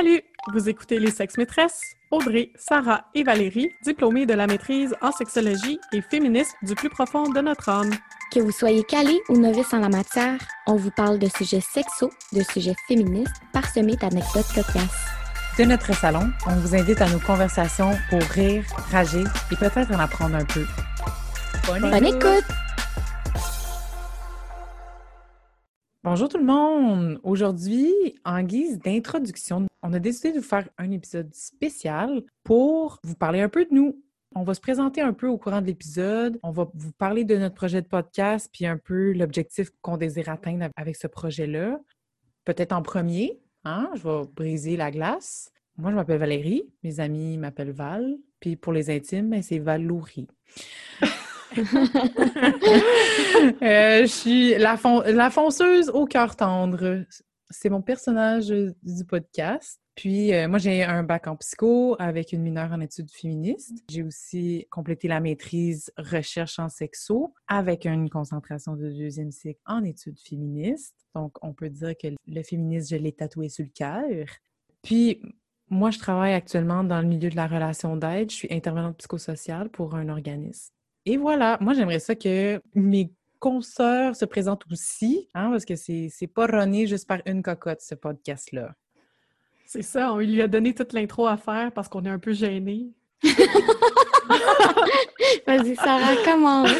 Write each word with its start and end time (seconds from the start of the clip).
Salut! 0.00 0.22
Vous 0.54 0.66
écoutez 0.70 0.98
Les 0.98 1.10
Sexes 1.10 1.36
Maîtresses, 1.36 1.94
Audrey, 2.10 2.52
Sarah 2.56 3.04
et 3.14 3.22
Valérie, 3.22 3.68
diplômées 3.84 4.24
de 4.24 4.32
la 4.32 4.46
maîtrise 4.46 4.96
en 5.02 5.12
sexologie 5.12 5.78
et 5.92 6.00
féministes 6.00 6.54
du 6.62 6.74
plus 6.74 6.88
profond 6.88 7.28
de 7.28 7.38
notre 7.42 7.68
âme. 7.68 7.90
Que 8.32 8.40
vous 8.40 8.50
soyez 8.50 8.82
calé 8.82 9.20
ou 9.28 9.36
novice 9.36 9.74
en 9.74 9.80
la 9.80 9.90
matière, 9.90 10.38
on 10.66 10.76
vous 10.76 10.90
parle 10.90 11.18
de 11.18 11.28
sujets 11.28 11.60
sexos, 11.60 12.10
de 12.32 12.42
sujets 12.42 12.76
féministes, 12.88 13.42
parsemés 13.52 13.96
d'anecdotes 13.96 14.48
cocasses. 14.54 15.04
De 15.58 15.64
notre 15.64 15.94
salon, 15.94 16.30
on 16.46 16.56
vous 16.60 16.74
invite 16.74 17.02
à 17.02 17.08
nos 17.10 17.20
conversations 17.20 17.90
pour 18.08 18.22
rire, 18.22 18.64
rager 18.90 19.24
et 19.52 19.56
peut-être 19.56 19.92
en 19.94 19.98
apprendre 19.98 20.36
un 20.36 20.46
peu. 20.46 20.64
Bonne, 21.66 22.06
écoute! 22.06 22.59
Bonjour 26.02 26.30
tout 26.30 26.38
le 26.38 26.44
monde! 26.44 27.20
Aujourd'hui, 27.24 27.92
en 28.24 28.42
guise 28.42 28.78
d'introduction, 28.78 29.66
on 29.82 29.92
a 29.92 29.98
décidé 29.98 30.32
de 30.32 30.38
vous 30.38 30.48
faire 30.48 30.66
un 30.78 30.90
épisode 30.92 31.28
spécial 31.34 32.22
pour 32.42 32.98
vous 33.04 33.14
parler 33.14 33.42
un 33.42 33.50
peu 33.50 33.66
de 33.66 33.74
nous. 33.74 34.02
On 34.34 34.42
va 34.42 34.54
se 34.54 34.62
présenter 34.62 35.02
un 35.02 35.12
peu 35.12 35.28
au 35.28 35.36
courant 35.36 35.60
de 35.60 35.66
l'épisode. 35.66 36.38
On 36.42 36.52
va 36.52 36.70
vous 36.72 36.92
parler 36.92 37.24
de 37.24 37.36
notre 37.36 37.54
projet 37.54 37.82
de 37.82 37.86
podcast, 37.86 38.48
puis 38.50 38.64
un 38.64 38.78
peu 38.78 39.12
l'objectif 39.12 39.68
qu'on 39.82 39.98
désire 39.98 40.30
atteindre 40.30 40.68
avec 40.74 40.96
ce 40.96 41.06
projet-là. 41.06 41.78
Peut-être 42.46 42.72
en 42.72 42.80
premier, 42.80 43.38
hein? 43.66 43.90
je 43.94 44.02
vais 44.02 44.22
briser 44.34 44.78
la 44.78 44.90
glace. 44.90 45.52
Moi, 45.76 45.90
je 45.90 45.96
m'appelle 45.96 46.18
Valérie. 46.18 46.62
Mes 46.82 47.00
amis 47.00 47.36
m'appellent 47.36 47.72
Val. 47.72 48.16
Puis 48.40 48.56
pour 48.56 48.72
les 48.72 48.88
intimes, 48.88 49.28
ben, 49.28 49.42
c'est 49.42 49.58
Valourie. 49.58 50.28
Euh, 53.62 54.02
je 54.02 54.06
suis 54.06 54.54
la, 54.58 54.76
fonceuse 55.30 55.88
au 55.90 56.04
cœur 56.04 56.36
tendre. 56.36 57.04
C'est 57.48 57.68
mon 57.70 57.82
personnage 57.82 58.48
du 58.48 59.04
podcast. 59.04 59.80
Puis 59.94 60.32
euh, 60.32 60.48
moi, 60.48 60.58
j'ai 60.58 60.82
un 60.82 61.02
bac 61.02 61.26
en 61.26 61.36
psycho 61.36 61.96
avec 61.98 62.32
une 62.32 62.42
mineure 62.42 62.72
en 62.72 62.80
études 62.80 63.10
féministes. 63.10 63.82
J'ai 63.90 64.02
aussi 64.02 64.66
complété 64.70 65.08
la 65.08 65.20
maîtrise 65.20 65.92
recherche 65.98 66.58
en 66.58 66.68
sexo 66.68 67.34
avec 67.48 67.84
une 67.86 68.08
concentration 68.08 68.76
de 68.76 68.90
deuxième 68.90 69.30
cycle 69.30 69.60
en 69.66 69.84
études 69.84 70.18
féministes. 70.18 70.96
Donc, 71.14 71.36
on 71.42 71.52
peut 71.52 71.70
dire 71.70 71.94
que 72.00 72.08
le 72.26 72.42
féminisme, 72.42 72.96
je 72.96 73.02
l'ai 73.02 73.12
tatoué 73.12 73.48
sur 73.48 73.64
le 73.64 73.70
cœur. 73.74 74.26
Puis, 74.82 75.20
moi, 75.68 75.90
je 75.90 75.98
travaille 75.98 76.32
actuellement 76.32 76.82
dans 76.82 77.00
le 77.00 77.06
milieu 77.06 77.30
de 77.30 77.36
la 77.36 77.46
relation 77.46 77.96
d'aide. 77.96 78.30
Je 78.30 78.36
suis 78.36 78.52
intervenante 78.52 78.96
psychosociale 78.98 79.68
pour 79.68 79.94
un 79.94 80.08
organisme. 80.08 80.72
Et 81.10 81.16
voilà, 81.16 81.58
moi 81.60 81.74
j'aimerais 81.74 81.98
ça 81.98 82.14
que 82.14 82.62
mes 82.72 83.12
consoeurs 83.40 84.14
se 84.14 84.24
présentent 84.24 84.62
aussi, 84.70 85.28
hein, 85.34 85.50
parce 85.50 85.64
que 85.64 85.74
c'est 85.74 86.30
pas 86.32 86.46
runné 86.46 86.86
juste 86.86 87.08
par 87.08 87.18
une 87.26 87.42
cocotte, 87.42 87.80
ce 87.80 87.96
podcast-là. 87.96 88.76
C'est 89.66 89.82
ça, 89.82 90.12
on 90.12 90.18
lui 90.18 90.40
a 90.40 90.46
donné 90.46 90.72
toute 90.72 90.92
l'intro 90.92 91.26
à 91.26 91.36
faire 91.36 91.72
parce 91.72 91.88
qu'on 91.88 92.04
est 92.04 92.10
un 92.10 92.20
peu 92.20 92.32
gênés. 92.32 92.92
Vas-y, 95.48 95.74
Sarah, 95.74 96.14
commence. 96.24 96.70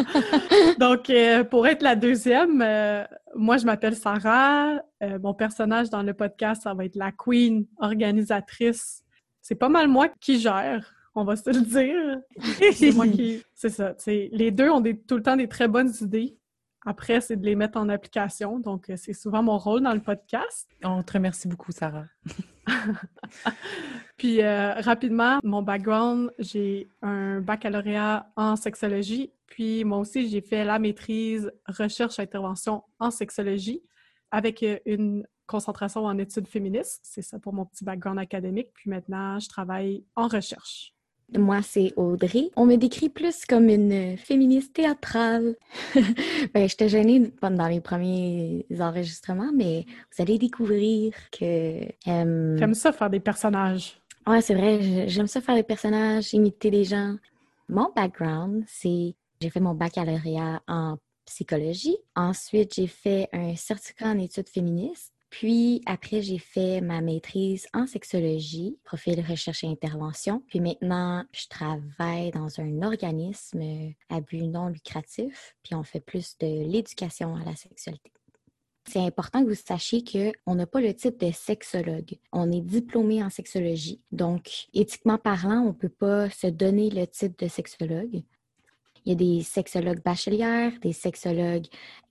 Donc, 0.78 1.10
euh, 1.10 1.44
pour 1.44 1.66
être 1.66 1.82
la 1.82 1.96
deuxième, 1.96 2.62
euh, 2.62 3.04
moi, 3.36 3.58
je 3.58 3.66
m'appelle 3.66 3.94
Sarah. 3.94 4.80
Euh, 5.02 5.18
mon 5.22 5.34
personnage 5.34 5.90
dans 5.90 6.02
le 6.02 6.14
podcast, 6.14 6.62
ça 6.62 6.72
va 6.72 6.86
être 6.86 6.96
la 6.96 7.12
queen 7.12 7.66
organisatrice. 7.78 9.02
C'est 9.42 9.54
pas 9.54 9.68
mal 9.68 9.86
moi 9.86 10.08
qui 10.18 10.40
gère 10.40 10.94
on 11.14 11.24
va 11.24 11.36
se 11.36 11.50
le 11.50 11.60
dire. 11.60 12.20
c'est 12.72 12.92
moi 12.92 13.06
qui. 13.06 13.42
C'est 13.54 13.70
ça. 13.70 13.94
Les 14.06 14.50
deux 14.50 14.70
ont 14.70 14.82
tout 14.82 15.16
le 15.16 15.22
temps 15.22 15.36
des 15.36 15.48
très 15.48 15.68
bonnes 15.68 15.92
idées. 16.00 16.36
Après, 16.86 17.20
c'est 17.20 17.36
de 17.36 17.44
les 17.44 17.56
mettre 17.56 17.78
en 17.78 17.88
application. 17.90 18.58
Donc, 18.58 18.88
euh, 18.88 18.94
c'est 18.96 19.12
souvent 19.12 19.42
mon 19.42 19.58
rôle 19.58 19.82
dans 19.82 19.92
le 19.92 20.00
podcast. 20.00 20.66
On 20.82 21.02
te 21.02 21.12
remercie 21.12 21.46
beaucoup, 21.46 21.72
Sarah. 21.72 22.06
Puis, 24.16 24.42
euh, 24.42 24.72
rapidement, 24.74 25.40
mon 25.44 25.60
background, 25.60 26.32
j'ai 26.38 26.88
un 27.02 27.40
baccalauréat 27.40 28.32
en 28.34 28.56
sexologie. 28.56 29.30
Puis, 29.46 29.84
moi 29.84 29.98
aussi, 29.98 30.28
j'ai 30.28 30.40
fait 30.40 30.64
la 30.64 30.78
maîtrise 30.78 31.52
recherche-intervention 31.66 32.82
en 32.98 33.10
sexologie 33.10 33.82
avec 34.30 34.62
euh, 34.62 34.78
une 34.86 35.26
concentration 35.46 36.06
en 36.06 36.16
études 36.16 36.48
féministes. 36.48 37.00
C'est 37.02 37.22
ça 37.22 37.38
pour 37.38 37.52
mon 37.52 37.66
petit 37.66 37.84
background 37.84 38.18
académique. 38.18 38.68
Puis 38.72 38.88
maintenant, 38.88 39.38
je 39.38 39.48
travaille 39.48 40.04
en 40.16 40.28
recherche. 40.28 40.94
Moi, 41.36 41.62
c'est 41.62 41.92
Audrey. 41.96 42.50
On 42.56 42.66
me 42.66 42.76
décrit 42.76 43.08
plus 43.08 43.46
comme 43.46 43.68
une 43.68 44.16
féministe 44.16 44.74
théâtrale. 44.74 45.56
ben, 46.54 46.68
j'étais 46.68 46.88
gênée 46.88 47.32
dans 47.40 47.68
les 47.68 47.80
premiers 47.80 48.66
enregistrements, 48.80 49.52
mais 49.54 49.84
vous 49.86 50.22
allez 50.22 50.38
découvrir 50.38 51.12
que... 51.30 51.84
Euh... 52.08 52.56
J'aime 52.58 52.74
ça 52.74 52.92
faire 52.92 53.10
des 53.10 53.20
personnages. 53.20 54.00
Ouais, 54.26 54.40
c'est 54.40 54.54
vrai. 54.54 55.08
J'aime 55.08 55.26
ça 55.26 55.40
faire 55.40 55.54
des 55.54 55.62
personnages, 55.62 56.34
imiter 56.34 56.70
des 56.70 56.84
gens. 56.84 57.16
Mon 57.68 57.90
background, 57.94 58.64
c'est... 58.66 59.14
J'ai 59.40 59.50
fait 59.50 59.60
mon 59.60 59.74
baccalauréat 59.74 60.60
en 60.68 60.96
psychologie. 61.24 61.96
Ensuite, 62.16 62.74
j'ai 62.74 62.88
fait 62.88 63.28
un 63.32 63.54
certificat 63.54 64.08
en 64.08 64.18
études 64.18 64.48
féministes. 64.48 65.14
Puis 65.30 65.80
après, 65.86 66.22
j'ai 66.22 66.38
fait 66.38 66.80
ma 66.80 67.00
maîtrise 67.00 67.68
en 67.72 67.86
sexologie, 67.86 68.76
profil 68.84 69.24
recherche 69.26 69.62
et 69.62 69.68
intervention. 69.68 70.42
Puis 70.48 70.60
maintenant, 70.60 71.24
je 71.32 71.46
travaille 71.46 72.32
dans 72.32 72.60
un 72.60 72.82
organisme 72.82 73.62
à 74.08 74.20
but 74.20 74.42
non 74.42 74.68
lucratif, 74.68 75.54
puis 75.62 75.74
on 75.76 75.84
fait 75.84 76.00
plus 76.00 76.36
de 76.38 76.46
l'éducation 76.46 77.36
à 77.36 77.44
la 77.44 77.54
sexualité. 77.54 78.12
C'est 78.88 78.98
important 78.98 79.44
que 79.44 79.48
vous 79.50 79.54
sachiez 79.54 80.02
qu'on 80.02 80.54
n'a 80.56 80.66
pas 80.66 80.80
le 80.80 80.92
titre 80.94 81.24
de 81.24 81.32
sexologue. 81.32 82.18
On 82.32 82.50
est 82.50 82.60
diplômé 82.60 83.22
en 83.22 83.30
sexologie. 83.30 84.00
Donc, 84.10 84.66
éthiquement 84.74 85.18
parlant, 85.18 85.60
on 85.60 85.68
ne 85.68 85.72
peut 85.72 85.88
pas 85.88 86.28
se 86.30 86.48
donner 86.48 86.90
le 86.90 87.06
titre 87.06 87.36
de 87.38 87.48
sexologue. 87.48 88.24
Il 89.04 89.10
y 89.10 89.12
a 89.12 89.14
des 89.14 89.42
sexologues 89.42 90.02
bachelières, 90.02 90.72
des 90.82 90.92
sexologues 90.92 91.66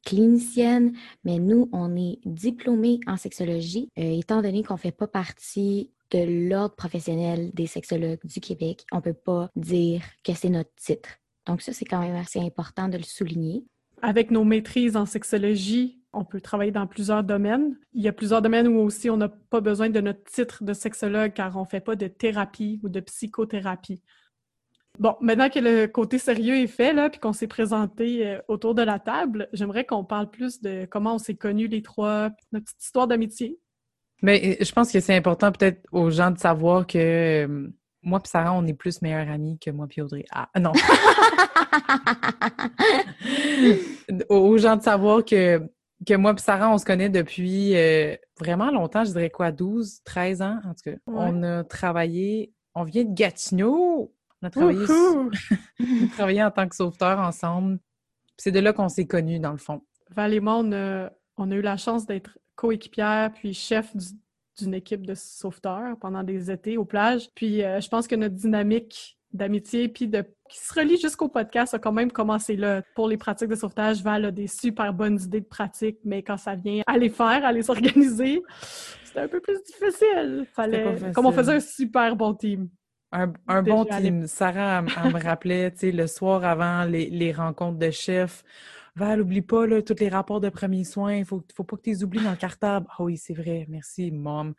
cliniciennes, 0.05 0.93
mais 1.23 1.39
nous, 1.39 1.69
on 1.71 1.95
est 1.95 2.19
diplômés 2.25 2.99
en 3.07 3.17
sexologie, 3.17 3.89
euh, 3.97 4.19
étant 4.19 4.41
donné 4.41 4.63
qu'on 4.63 4.75
ne 4.75 4.79
fait 4.79 4.91
pas 4.91 5.07
partie 5.07 5.91
de 6.11 6.49
l'ordre 6.49 6.75
professionnel 6.75 7.51
des 7.53 7.67
sexologues 7.67 8.23
du 8.23 8.39
Québec. 8.39 8.85
On 8.91 8.97
ne 8.97 9.01
peut 9.01 9.13
pas 9.13 9.49
dire 9.55 10.01
que 10.23 10.33
c'est 10.33 10.49
notre 10.49 10.73
titre. 10.75 11.09
Donc 11.45 11.61
ça, 11.61 11.73
c'est 11.73 11.85
quand 11.85 12.01
même 12.01 12.15
assez 12.15 12.39
important 12.39 12.87
de 12.87 12.97
le 12.97 13.03
souligner. 13.03 13.63
Avec 14.01 14.31
nos 14.31 14.43
maîtrises 14.43 14.95
en 14.95 15.05
sexologie, 15.05 15.99
on 16.13 16.25
peut 16.25 16.41
travailler 16.41 16.71
dans 16.71 16.87
plusieurs 16.87 17.23
domaines. 17.23 17.77
Il 17.93 18.01
y 18.01 18.07
a 18.07 18.13
plusieurs 18.13 18.41
domaines 18.41 18.67
où 18.67 18.79
aussi 18.79 19.09
on 19.09 19.17
n'a 19.17 19.29
pas 19.29 19.61
besoin 19.61 19.89
de 19.89 20.01
notre 20.01 20.23
titre 20.23 20.63
de 20.63 20.73
sexologue 20.73 21.33
car 21.33 21.55
on 21.57 21.61
ne 21.61 21.67
fait 21.67 21.81
pas 21.81 21.95
de 21.95 22.07
thérapie 22.07 22.79
ou 22.83 22.89
de 22.89 22.99
psychothérapie. 22.99 24.01
Bon, 24.99 25.15
maintenant 25.21 25.49
que 25.49 25.59
le 25.59 25.87
côté 25.87 26.17
sérieux 26.17 26.57
est 26.57 26.67
fait, 26.67 26.91
là, 26.91 27.09
puis 27.09 27.21
qu'on 27.21 27.31
s'est 27.31 27.47
présenté 27.47 28.27
euh, 28.27 28.41
autour 28.49 28.75
de 28.75 28.81
la 28.81 28.99
table, 28.99 29.47
j'aimerais 29.53 29.85
qu'on 29.85 30.03
parle 30.03 30.29
plus 30.29 30.61
de 30.61 30.85
comment 30.91 31.15
on 31.15 31.19
s'est 31.19 31.35
connus 31.35 31.69
les 31.69 31.81
trois, 31.81 32.31
notre 32.51 32.65
petite 32.65 32.83
histoire 32.83 33.07
d'amitié. 33.07 33.57
Mais 34.21 34.57
euh, 34.59 34.63
je 34.63 34.71
pense 34.73 34.91
que 34.91 34.99
c'est 34.99 35.15
important 35.15 35.53
peut-être 35.53 35.81
aux 35.93 36.09
gens 36.09 36.31
de 36.31 36.37
savoir 36.37 36.85
que 36.85 37.47
euh, 37.47 37.69
moi 38.03 38.19
et 38.21 38.27
Sarah, 38.27 38.53
on 38.53 38.67
est 38.67 38.73
plus 38.73 39.01
meilleures 39.01 39.29
amies 39.29 39.57
que 39.57 39.71
moi 39.71 39.87
et 39.95 40.01
Audrey. 40.01 40.25
Ah, 40.31 40.49
non! 40.59 40.73
aux 44.27 44.57
gens 44.57 44.75
de 44.75 44.81
savoir 44.81 45.23
que, 45.23 45.61
que 46.05 46.13
moi 46.15 46.33
et 46.33 46.41
Sarah, 46.41 46.73
on 46.73 46.77
se 46.77 46.83
connaît 46.83 47.09
depuis 47.09 47.73
vraiment 48.37 48.69
longtemps, 48.69 49.05
je 49.05 49.11
dirais 49.11 49.29
quoi, 49.29 49.53
12, 49.53 50.01
13 50.03 50.41
ans 50.41 50.59
en 50.65 50.73
tout 50.73 50.91
cas. 50.91 50.97
On 51.07 51.41
a 51.43 51.63
travaillé, 51.63 52.51
on 52.75 52.83
vient 52.83 53.05
de 53.05 53.13
Gatineau, 53.13 54.13
on 54.41 54.47
a 54.47 54.49
travaillé, 54.49 56.43
en 56.43 56.51
tant 56.51 56.67
que 56.67 56.75
sauveteur 56.75 57.19
ensemble. 57.19 57.79
C'est 58.37 58.51
de 58.51 58.59
là 58.59 58.73
qu'on 58.73 58.89
s'est 58.89 59.07
connus, 59.07 59.39
dans 59.39 59.51
le 59.51 59.57
fond. 59.57 59.81
Val 60.11 60.33
et 60.33 60.39
moi, 60.39 60.55
on 60.57 60.71
a, 60.71 61.55
eu 61.55 61.61
la 61.61 61.77
chance 61.77 62.05
d'être 62.05 62.37
coéquipière 62.55 63.31
puis 63.33 63.53
chef 63.53 63.93
d'une 64.57 64.73
équipe 64.73 65.05
de 65.05 65.13
sauveteurs 65.13 65.97
pendant 65.99 66.23
des 66.23 66.51
étés 66.51 66.77
aux 66.77 66.85
plages. 66.85 67.29
Puis 67.35 67.63
euh, 67.63 67.79
je 67.79 67.87
pense 67.87 68.07
que 68.07 68.15
notre 68.15 68.35
dynamique 68.35 69.17
d'amitié 69.31 69.87
puis 69.87 70.07
de 70.07 70.25
qui 70.49 70.57
se 70.57 70.73
relie 70.73 70.99
jusqu'au 70.99 71.29
podcast 71.29 71.75
a 71.75 71.79
quand 71.79 71.91
même 71.91 72.11
commencé 72.11 72.55
là. 72.55 72.81
Pour 72.95 73.07
les 73.07 73.17
pratiques 73.17 73.49
de 73.49 73.55
sauvetage, 73.55 74.01
Val 74.01 74.25
a 74.25 74.31
des 74.31 74.47
super 74.47 74.93
bonnes 74.93 75.21
idées 75.21 75.41
de 75.41 75.45
pratiques, 75.45 75.99
mais 76.03 76.23
quand 76.23 76.37
ça 76.37 76.55
vient 76.55 76.81
à 76.87 76.97
les 76.97 77.09
faire, 77.09 77.45
à 77.45 77.51
les 77.51 77.69
organiser, 77.69 78.41
c'était 79.03 79.19
un 79.19 79.27
peu 79.27 79.39
plus 79.39 79.61
difficile. 79.63 80.47
Fallait, 80.51 80.97
comme 81.13 81.27
on 81.27 81.31
faisait 81.31 81.53
un 81.53 81.59
super 81.59 82.15
bon 82.15 82.33
team. 82.33 82.67
Un, 83.11 83.63
bon 83.63 83.85
team. 83.85 84.27
Sarah, 84.27 84.83
elle, 85.03 85.13
me 85.13 85.23
rappelait, 85.23 85.71
tu 85.71 85.79
sais, 85.79 85.91
le 85.91 86.05
soir 86.05 86.45
avant 86.45 86.85
les, 86.85 87.31
rencontres 87.31 87.79
de 87.79 87.89
chefs. 87.89 88.43
Val, 88.95 89.21
oublie 89.21 89.41
pas, 89.41 89.65
là, 89.65 89.81
tous 89.81 89.95
les 89.99 90.09
rapports 90.09 90.41
de 90.41 90.49
premiers 90.49 90.83
soins. 90.83 91.15
Il 91.15 91.25
faut, 91.25 91.43
faut 91.55 91.63
pas 91.63 91.77
que 91.77 91.83
tu 91.83 91.89
les 91.89 92.03
oublies 92.03 92.23
dans 92.23 92.31
le 92.31 92.37
cartable. 92.37 92.85
Ah 92.89 93.03
oui, 93.03 93.17
c'est 93.17 93.33
vrai. 93.33 93.65
Merci, 93.69 94.11
mom. 94.11 94.53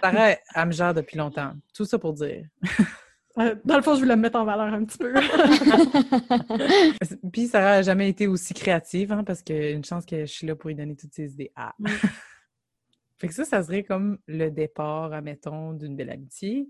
Sarah, 0.00 0.36
elle 0.54 0.66
me 0.66 0.72
gère 0.72 0.94
depuis 0.94 1.18
longtemps. 1.18 1.52
Tout 1.74 1.84
ça 1.84 1.98
pour 1.98 2.14
dire. 2.14 2.46
Euh, 3.38 3.54
dans 3.64 3.76
le 3.76 3.82
fond, 3.82 3.94
je 3.94 4.00
voulais 4.00 4.14
me 4.14 4.20
mettre 4.20 4.38
en 4.38 4.44
valeur 4.44 4.74
un 4.74 4.84
petit 4.84 4.98
peu. 4.98 5.14
Puis 7.32 7.46
Sarah 7.46 7.76
n'a 7.76 7.82
jamais 7.82 8.10
été 8.10 8.26
aussi 8.26 8.52
créative, 8.52 9.10
hein, 9.10 9.24
parce 9.24 9.42
qu'une 9.42 9.82
chance 9.82 10.04
que 10.04 10.26
je 10.26 10.30
suis 10.30 10.46
là 10.46 10.54
pour 10.54 10.68
lui 10.68 10.74
donner 10.74 10.94
toutes 10.94 11.14
ses 11.14 11.32
idées. 11.32 11.50
Ah. 11.56 11.74
Fait 13.18 13.28
que 13.28 13.32
ça, 13.32 13.46
ça 13.46 13.62
serait 13.62 13.84
comme 13.84 14.18
le 14.26 14.50
départ, 14.50 15.14
admettons, 15.14 15.72
d'une 15.72 15.96
belle 15.96 16.10
amitié. 16.10 16.68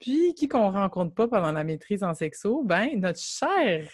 Puis, 0.00 0.34
qui 0.34 0.48
qu'on 0.48 0.70
rencontre 0.70 1.14
pas 1.14 1.28
pendant 1.28 1.52
la 1.52 1.64
maîtrise 1.64 2.02
en 2.02 2.14
sexo, 2.14 2.62
ben, 2.64 3.00
notre 3.00 3.20
chère 3.20 3.88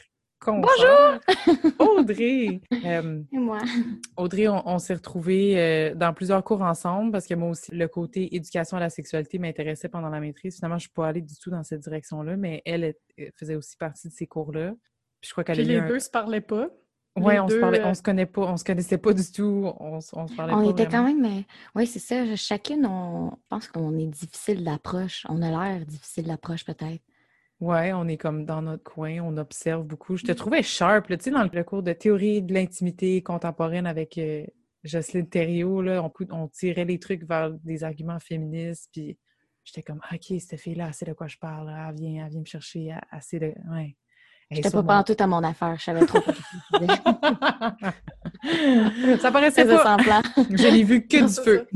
Bonjour! 0.47 1.20
Audrey! 1.79 2.61
Euh, 2.73 3.23
Et 3.31 3.38
moi? 3.38 3.58
Audrey, 4.17 4.49
on, 4.49 4.79
s'est 4.79 4.94
retrouvés 4.94 5.58
euh, 5.58 5.94
dans 5.94 6.14
plusieurs 6.14 6.43
cours 6.43 6.62
ensemble 6.62 7.12
parce 7.12 7.26
que 7.26 7.35
moi 7.35 7.50
aussi, 7.50 7.73
le 7.73 7.87
côté 7.88 8.35
éducation 8.35 8.79
à 8.79 8.81
la 8.81 8.88
sexualité 8.88 9.38
m'intéressait 9.38 9.91
pendant 9.91 10.08
la 10.08 10.19
maîtrise. 10.19 10.56
Finalement, 10.56 10.79
je 10.79 10.85
ne 10.85 10.88
suis 10.88 10.94
pas 10.94 11.08
allée 11.08 11.20
du 11.20 11.37
tout 11.37 11.50
dans 11.50 11.62
cette 11.62 11.81
direction-là, 11.81 12.37
mais 12.37 12.62
elle, 12.64 12.94
faisait 13.37 13.55
aussi 13.55 13.76
partie 13.76 14.08
de 14.08 14.12
ces 14.14 14.26
cours-là. 14.26 14.73
Puis 15.20 15.29
je 15.29 15.32
crois 15.32 15.44
qu'elle 15.44 15.58
les 15.58 15.81
deux 15.82 15.94
ne 15.94 15.99
se 15.99 16.11
parlaient 16.11 16.41
pas. 16.41 16.69
Oui, 17.17 17.39
on 17.41 17.49
se 17.49 17.57
parlait, 17.57 17.83
on 17.83 17.89
euh, 17.91 17.95
se 17.95 18.03
connaît 18.03 18.27
pas, 18.27 18.43
on 18.43 18.57
se 18.57 18.65
connaissait 18.65 18.99
pas 18.99 19.12
du 19.12 19.31
tout, 19.33 19.73
on, 19.81 20.01
se 20.01 20.15
parlait 20.37 20.55
on 20.55 20.71
était 20.71 20.87
quand 20.87 21.03
même, 21.03 21.45
oui, 21.75 21.87
c'est 21.87 21.99
ça. 21.99 22.37
Chacune, 22.37 22.87
on 22.87 23.33
pense 23.49 23.67
qu'on 23.67 23.99
est 23.99 24.07
difficile 24.07 24.62
d'approche. 24.62 25.27
On 25.29 25.43
a 25.43 25.51
l'air 25.51 25.85
difficile 25.87 26.27
d'approche 26.27 26.65
peut-être. 26.65 27.03
Ouais, 27.59 27.93
on 27.93 28.07
est 28.09 28.17
comme 28.17 28.47
dans 28.47 28.62
notre 28.62 28.85
coin, 28.85 29.19
on 29.21 29.37
observe 29.37 29.85
beaucoup. 29.85 30.17
Je 30.17 30.25
te 30.25 30.33
trouvais 30.33 30.62
sharp, 30.62 31.09
tu 31.09 31.17
sais, 31.21 31.31
dans 31.31 31.43
le 31.43 31.65
cours 31.65 31.83
de 31.83 31.93
théorie 31.93 32.43
de 32.43 32.55
l'intimité 32.55 33.23
contemporaine 33.23 33.87
avec 33.87 34.17
euh, 34.17 34.47
Jocelyne 34.83 35.29
Thériault, 35.29 35.83
là, 35.83 36.03
on, 36.03 36.12
on, 36.31 36.49
tirait 36.49 36.87
les 36.87 36.99
trucs 36.99 37.25
vers 37.25 37.51
des 37.51 37.85
arguments 37.85 38.19
féministes, 38.19 38.89
puis 38.93 39.19
j'étais 39.65 39.83
comme, 39.83 40.01
OK, 40.11 40.41
cette 40.41 40.59
fille-là, 40.59 40.87
elle 40.87 40.95
sait 40.95 41.05
de 41.05 41.12
quoi 41.12 41.27
je 41.27 41.37
parle, 41.37 41.69
elle 41.69 41.95
vient, 41.97 42.25
elle 42.25 42.31
vient 42.31 42.41
me 42.41 42.47
chercher, 42.47 42.95
assez 43.11 43.39
de... 43.39 43.53
Ouais. 43.71 43.95
J'étais 44.50 44.70
pas 44.70 44.82
mon... 44.82 45.02
tout 45.05 45.17
à 45.19 45.26
mon 45.26 45.44
affaire, 45.44 45.76
je 45.79 45.85
savais 45.85 46.06
trop 46.06 46.19
Ça 49.20 49.31
paraissait 49.31 49.64
pas. 49.64 49.82
semblant. 49.85 50.23
Je 50.50 50.67
l'ai 50.69 50.82
vu 50.82 51.06
que 51.06 51.25
du 51.25 51.32
feu. 51.32 51.69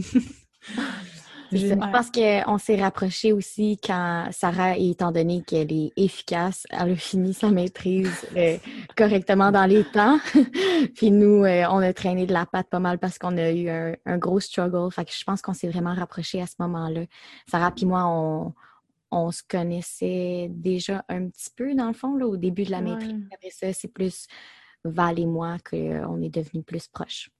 Je 1.53 1.75
pense 1.75 2.11
qu'on 2.11 2.59
s'est 2.59 2.81
rapproché 2.81 3.33
aussi 3.33 3.79
quand 3.83 4.27
Sarah, 4.33 4.77
étant 4.77 5.13
donné 5.13 5.43
qu'elle 5.43 5.73
est 5.73 5.93
efficace, 5.97 6.67
elle 6.71 6.93
a 6.93 6.97
fini 6.97 7.33
sa 7.33 7.51
maîtrise 7.51 8.27
euh, 8.37 8.57
correctement 8.97 9.53
dans 9.53 9.67
les 9.67 9.85
temps. 9.85 10.19
Puis 10.97 11.13
nous, 11.13 11.45
euh, 11.45 11.65
on 11.71 11.79
a 11.79 11.93
traîné 11.93 12.27
de 12.27 12.33
la 12.33 12.45
patte 12.47 12.69
pas 12.69 12.81
mal 12.81 12.99
parce 12.99 13.19
qu'on 13.19 13.37
a 13.37 13.53
eu 13.53 13.69
un, 13.69 14.19
gros 14.19 14.41
struggle. 14.41 14.91
Fait 14.91 15.05
que 15.05 15.13
je 15.13 15.23
pense 15.25 15.43
qu'on 15.43 15.55
s'est 15.55 15.69
vraiment 15.69 15.95
rapproché 15.95 16.43
à 16.43 16.47
ce 16.47 16.55
moment-là. 16.59 17.03
Sarah 17.47 17.71
puis 17.71 17.87
moi, 17.87 18.05
on, 18.07 18.53
se 19.31 19.43
connaissait 19.49 20.49
déjà 20.51 21.05
un 21.09 21.29
petit 21.29 21.51
peu, 21.55 21.75
dans 21.75 21.89
le 21.89 21.95
fond, 21.95 22.17
là, 22.17 22.27
au 22.27 22.37
début 22.37 22.65
de 22.65 22.71
la 22.71 22.81
maîtrise. 22.81 23.27
Après 23.33 23.51
ça, 23.51 23.73
c'est 23.73 23.93
plus 23.93 24.27
Val 24.85 25.19
et 25.19 25.27
moi 25.27 25.57
qu'on 25.69 26.23
est 26.23 26.35
devenus 26.35 26.65
plus 26.65 26.89
proches. 26.89 27.31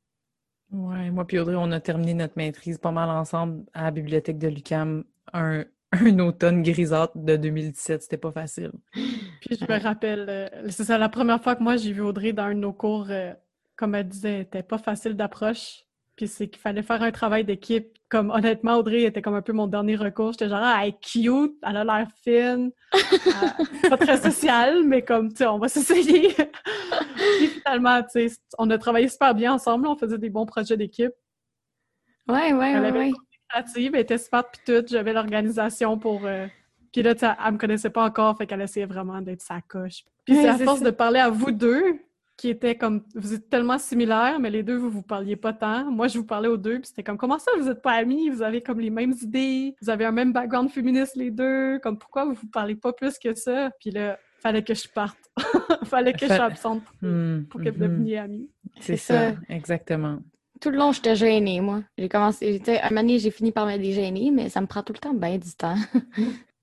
Oui, 0.71 1.11
moi 1.11 1.27
puis 1.27 1.39
Audrey, 1.39 1.57
on 1.57 1.71
a 1.73 1.81
terminé 1.81 2.15
notre 2.15 2.35
maîtrise 2.37 2.79
pas 2.79 2.91
mal 2.91 3.09
ensemble 3.11 3.65
à 3.75 3.85
la 3.85 3.91
bibliothèque 3.91 4.39
de 4.39 4.49
l'UCAM 4.49 5.05
un, 5.33 5.65
un 5.93 6.19
automne 6.19 6.63
grisâtre 6.63 7.17
de 7.17 7.37
2017. 7.37 8.03
C'était 8.03 8.17
pas 8.17 8.33
facile. 8.33 8.73
Puis 8.95 9.59
je 9.61 9.65
me 9.65 9.81
rappelle, 9.81 10.27
euh, 10.29 10.49
c'est 10.71 10.85
ça 10.85 10.99
la 10.99 11.09
première 11.09 11.43
fois 11.43 11.55
que 11.55 11.63
moi 11.63 11.77
j'ai 11.77 11.93
vu 11.93 12.01
Audrey 12.01 12.33
dans 12.33 12.45
un 12.45 12.55
de 12.55 12.61
nos 12.61 12.73
cours, 12.73 13.07
euh, 13.11 13.33
comme 13.77 13.95
elle 13.95 14.09
disait, 14.09 14.45
c'était 14.45 14.63
pas 14.63 14.79
facile 14.79 15.15
d'approche. 15.15 15.84
Puis 16.17 16.29
c'est 16.29 16.49
qu'il 16.49 16.61
fallait 16.61 16.83
faire 16.83 17.03
un 17.03 17.11
travail 17.11 17.45
d'équipe. 17.45 17.89
Comme 18.09 18.31
honnêtement, 18.31 18.77
Audrey 18.77 19.03
était 19.03 19.23
comme 19.23 19.35
un 19.35 19.43
peu 19.43 19.53
mon 19.53 19.67
dernier 19.67 19.97
recours. 19.97 20.33
J'étais 20.33 20.49
genre, 20.49 20.61
ah, 20.63 20.81
elle 20.83 20.91
est 20.91 21.01
cute, 21.01 21.57
elle 21.67 21.77
a 21.77 21.85
l'air 21.85 22.09
fine, 22.23 22.71
pas 23.89 23.97
très 23.97 24.19
sociale, 24.19 24.85
mais 24.85 25.03
comme, 25.03 25.31
tu 25.31 25.39
sais, 25.39 25.47
on 25.47 25.59
va 25.59 25.69
s'essayer. 25.69 26.33
Puis 27.39 27.49
finalement, 27.49 28.03
tu 28.03 28.29
sais, 28.29 28.37
on 28.59 28.71
a 28.71 28.79
travaillé 28.79 29.09
super 29.09 29.35
bien 29.35 29.55
ensemble. 29.55 29.89
On 29.89 29.97
faisait 29.97 30.19
des 30.19 30.31
bons 30.31 30.47
projets 30.47 30.77
d'équipe. 30.77 31.13
Ouais, 32.29 32.53
ouais, 32.53 32.79
ouais. 32.79 32.93
ouais. 32.93 33.13
créative, 33.49 33.95
elle 33.95 34.01
était 34.03 34.19
smart, 34.19 34.45
puis 34.51 34.63
tout. 34.65 34.87
J'avais 34.87 35.13
l'organisation 35.13 35.99
pour. 35.99 36.25
Euh, 36.25 36.47
puis 36.93 37.03
là, 37.03 37.15
elle 37.45 37.53
me 37.53 37.59
connaissait 37.59 37.91
pas 37.91 38.05
encore, 38.05 38.37
fait 38.39 38.47
qu'elle 38.47 38.63
essayait 38.63 38.87
vraiment 38.87 39.21
d'être 39.21 39.43
sa 39.43 39.61
coche. 39.61 40.05
Puis 40.25 40.37
c'est 40.37 40.49
à 40.49 40.59
force 40.59 40.81
de 40.81 40.91
parler 40.91 41.19
à 41.19 41.29
vous 41.29 41.51
deux 41.51 41.99
qui 42.37 42.49
était 42.49 42.75
comme 42.75 43.05
vous 43.15 43.35
êtes 43.35 43.49
tellement 43.49 43.79
similaires, 43.79 44.39
mais 44.41 44.51
les 44.51 44.63
deux, 44.63 44.77
vous 44.77 44.91
vous 44.91 45.03
parliez 45.03 45.37
pas 45.37 45.53
tant. 45.53 45.91
Moi, 45.91 46.09
je 46.09 46.19
vous 46.19 46.25
parlais 46.25 46.49
aux 46.49 46.57
deux, 46.57 46.81
puis 46.81 46.89
c'était 46.89 47.03
comme 47.03 47.17
comment 47.17 47.39
ça, 47.39 47.51
vous 47.59 47.69
êtes 47.69 47.83
pas 47.83 47.93
amis, 47.93 48.29
vous 48.29 48.43
avez 48.43 48.63
comme 48.63 48.81
les 48.81 48.91
mêmes 48.91 49.15
idées, 49.23 49.75
vous 49.81 49.91
avez 49.91 50.05
un 50.05 50.13
même 50.13 50.33
background 50.33 50.71
féministe 50.71 51.17
les 51.17 51.31
deux, 51.31 51.79
comme 51.81 51.99
pourquoi 51.99 52.25
vous 52.25 52.35
vous 52.35 52.49
parlez 52.49 52.75
pas 52.75 52.93
plus 52.93 53.19
que 53.19 53.35
ça? 53.35 53.71
Puis 53.81 53.91
là, 53.91 54.19
fallait 54.41 54.65
que 54.65 54.75
je 54.75 54.89
parte. 54.89 55.19
fallait 55.85 56.13
que 56.13 56.21
je 56.21 56.27
sois 56.27 56.45
absente 56.45 56.83
pour, 56.85 57.09
hmm, 57.09 57.47
que 57.51 57.71
vous 57.71 57.77
hmm. 57.77 57.89
deveniez 57.89 58.19
amis. 58.19 58.51
C'est 58.81 58.97
ça, 58.97 59.33
exactement. 59.49 60.19
Tout 60.61 60.71
le 60.71 60.79
long, 60.79 60.93
j'étais 60.93 61.17
gênée, 61.17 61.61
moi. 61.61 61.83
J'ai 61.99 62.09
commencé, 62.09 62.63
à 62.67 62.87
un 62.87 62.89
moment 62.91 63.03
donné, 63.03 63.19
j'ai 63.19 63.31
fini 63.31 63.53
par 63.53 63.67
me 63.67 63.77
dégêner, 63.77 64.31
mais 64.31 64.49
ça 64.49 64.61
me 64.61 64.67
prend 64.67 64.83
tout 64.83 64.93
le 64.93 64.99
temps 64.99 65.15
bien 65.15 65.39
du 65.39 65.53
temps. 65.53 65.77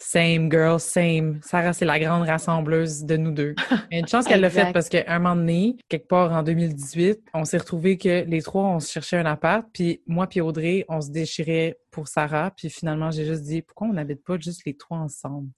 Same 0.00 0.48
girl, 0.48 0.78
same. 0.78 1.40
Sarah, 1.42 1.72
c'est 1.72 1.84
la 1.84 1.98
grande 1.98 2.26
rassembleuse 2.26 3.04
de 3.04 3.16
nous 3.16 3.32
deux. 3.32 3.56
une 3.90 4.06
chance 4.06 4.26
qu'elle 4.26 4.40
l'a 4.40 4.50
fait 4.50 4.72
parce 4.72 4.88
qu'à 4.88 5.04
un 5.08 5.18
moment 5.18 5.34
donné, 5.34 5.76
quelque 5.88 6.06
part 6.06 6.32
en 6.32 6.44
2018, 6.44 7.20
on 7.34 7.44
s'est 7.44 7.58
retrouvés 7.58 7.98
que 7.98 8.24
les 8.24 8.40
trois, 8.40 8.62
on 8.62 8.78
se 8.80 8.92
cherchait 8.92 9.16
un 9.16 9.26
appart, 9.26 9.66
puis 9.72 10.00
moi 10.06 10.28
puis 10.28 10.40
Audrey, 10.40 10.84
on 10.88 11.00
se 11.00 11.10
déchirait 11.10 11.78
pour 11.90 12.06
Sarah, 12.06 12.52
puis 12.52 12.70
finalement, 12.70 13.10
j'ai 13.10 13.24
juste 13.24 13.42
dit, 13.42 13.60
pourquoi 13.60 13.88
on 13.88 13.92
n'habite 13.92 14.24
pas 14.24 14.38
juste 14.38 14.64
les 14.66 14.74
trois 14.74 14.98
ensemble? 14.98 15.48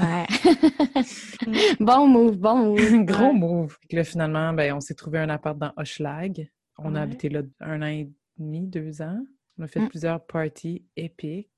Ouais. 0.00 0.26
bon 1.80 2.06
move, 2.06 2.38
bon 2.38 2.56
move. 2.56 3.04
Gros 3.04 3.32
move. 3.32 3.76
Puis 3.88 3.96
là, 3.96 4.04
finalement, 4.04 4.52
ben, 4.52 4.74
on 4.74 4.80
s'est 4.80 4.94
trouvé 4.94 5.18
un 5.18 5.28
appart 5.28 5.58
dans 5.58 5.72
Hochelag. 5.76 6.48
On 6.78 6.94
a 6.94 7.02
habité 7.02 7.28
là 7.28 7.42
un 7.60 7.82
an 7.82 7.86
et 7.86 8.08
demi, 8.38 8.66
deux 8.66 9.02
ans. 9.02 9.18
On 9.58 9.64
a 9.64 9.66
fait 9.66 9.80
mm. 9.80 9.88
plusieurs 9.88 10.24
parties 10.24 10.84
épiques. 10.96 11.50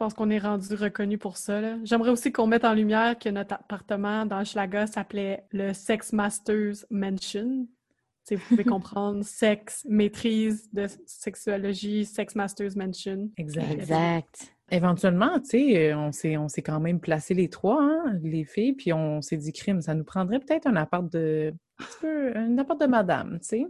Je 0.00 0.06
pense 0.06 0.14
qu'on 0.14 0.30
est 0.30 0.38
rendu 0.38 0.74
reconnu 0.76 1.18
pour 1.18 1.36
ça. 1.36 1.60
J'aimerais 1.84 2.08
aussi 2.08 2.32
qu'on 2.32 2.46
mette 2.46 2.64
en 2.64 2.72
lumière 2.72 3.18
que 3.18 3.28
notre 3.28 3.52
appartement 3.52 4.24
dans 4.24 4.42
Schlaga 4.44 4.86
s'appelait 4.86 5.44
le 5.52 5.74
Sex 5.74 6.14
Masters 6.14 6.86
Mansion. 6.90 7.66
vous 8.30 8.38
pouvez 8.48 8.64
comprendre 8.64 9.22
sexe, 9.22 9.84
maîtrise 9.86 10.72
de 10.72 10.86
sexuologie, 11.04 12.06
Sex 12.06 12.34
Masters 12.34 12.70
Mansion. 12.76 13.28
Exact. 13.36 13.70
exact. 13.70 14.56
Éventuellement, 14.70 15.38
tu 15.38 15.50
sais, 15.50 15.92
on 15.92 16.12
s'est, 16.12 16.38
on 16.38 16.48
s'est 16.48 16.62
quand 16.62 16.80
même 16.80 16.98
placé 16.98 17.34
les 17.34 17.50
trois, 17.50 17.82
hein, 17.82 18.18
les 18.22 18.44
filles, 18.44 18.72
puis 18.72 18.94
on 18.94 19.20
s'est 19.20 19.36
dit, 19.36 19.52
crime, 19.52 19.82
ça 19.82 19.92
nous 19.92 20.04
prendrait 20.04 20.40
peut-être 20.40 20.66
un 20.66 20.76
appart 20.76 21.12
de, 21.12 21.52
un, 21.78 21.84
peu, 22.00 22.34
un 22.34 22.56
appart 22.56 22.80
de 22.80 22.86
madame, 22.86 23.38
tu 23.42 23.48
sais. 23.48 23.66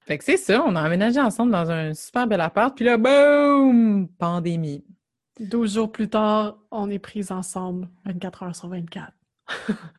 Fait 0.00 0.18
que 0.18 0.24
c'est 0.24 0.36
ça, 0.36 0.62
on 0.62 0.76
a 0.76 0.82
aménagé 0.82 1.20
ensemble 1.20 1.52
dans 1.52 1.70
un 1.70 1.94
super 1.94 2.26
bel 2.26 2.42
appart, 2.42 2.76
puis 2.76 2.84
là, 2.84 2.98
boum, 2.98 4.08
pandémie. 4.18 4.84
12 5.40 5.74
jours 5.74 5.90
plus 5.90 6.08
tard, 6.08 6.58
on 6.70 6.90
est 6.90 6.98
pris 6.98 7.26
ensemble 7.30 7.88
24 8.04 8.42
heures 8.42 8.56
sur 8.56 8.68
24. 8.68 9.12